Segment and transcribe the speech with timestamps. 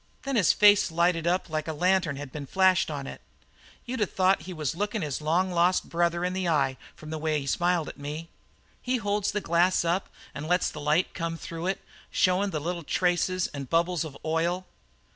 [0.23, 3.21] Then his face lighted up like a lantern had been flashed on it.
[3.85, 7.11] You'd of thought that he was lookin' his long lost brother in the eye from
[7.11, 8.27] the way he smiled at me.
[8.81, 12.81] He holds the glass up and lets the light come through it, showin' the little
[12.81, 14.65] traces and bubbles of oil.